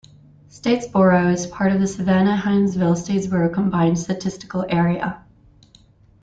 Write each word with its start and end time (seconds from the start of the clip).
Statesboro 0.49 1.31
is 1.31 1.45
part 1.45 1.71
of 1.71 1.79
the 1.79 1.85
Savannah-Hinesville-Statesboro 1.85 3.53
Combined 3.53 3.99
Statistical 3.99 4.65
Area. 4.67 5.23